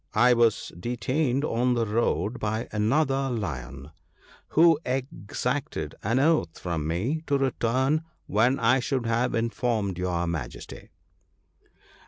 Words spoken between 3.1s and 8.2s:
lion, who exacted an oath from me to return